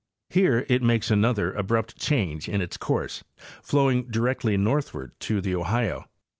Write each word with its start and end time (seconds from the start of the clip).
Here 0.31 0.65
it 0.67 0.81
makes 0.81 1.11
another 1.11 1.53
abrupt 1.53 1.95
change 1.95 2.49
in 2.49 2.59
its 2.59 2.75
course, 2.75 3.23
flowing 3.61 4.07
directly 4.09 4.57
northward 4.57 5.11
to 5.19 5.41
the 5.41 5.53
Ohio. 5.53 6.09